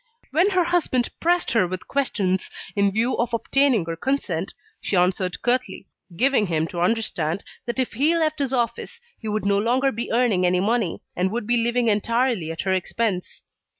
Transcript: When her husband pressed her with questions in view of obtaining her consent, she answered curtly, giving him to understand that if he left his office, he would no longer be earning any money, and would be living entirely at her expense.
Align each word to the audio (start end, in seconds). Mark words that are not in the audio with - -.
When 0.31 0.49
her 0.49 0.63
husband 0.63 1.11
pressed 1.19 1.51
her 1.51 1.67
with 1.67 1.87
questions 1.87 2.49
in 2.75 2.91
view 2.91 3.15
of 3.19 3.35
obtaining 3.35 3.85
her 3.85 3.95
consent, 3.95 4.51
she 4.81 4.95
answered 4.97 5.43
curtly, 5.43 5.85
giving 6.15 6.47
him 6.47 6.65
to 6.69 6.81
understand 6.81 7.43
that 7.67 7.77
if 7.77 7.93
he 7.93 8.17
left 8.17 8.39
his 8.39 8.51
office, 8.51 8.99
he 9.19 9.27
would 9.27 9.45
no 9.45 9.59
longer 9.59 9.91
be 9.91 10.11
earning 10.11 10.43
any 10.43 10.59
money, 10.59 11.03
and 11.15 11.29
would 11.31 11.45
be 11.45 11.57
living 11.57 11.87
entirely 11.87 12.51
at 12.51 12.61
her 12.61 12.73
expense. 12.73 13.43